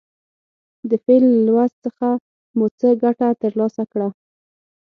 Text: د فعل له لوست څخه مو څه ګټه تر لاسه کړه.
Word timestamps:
د 0.89 0.91
فعل 1.03 1.23
له 1.33 1.39
لوست 1.47 1.77
څخه 1.85 2.07
مو 2.57 2.65
څه 2.79 2.87
ګټه 3.03 3.27
تر 3.41 3.51
لاسه 3.59 3.83
کړه. 3.91 4.07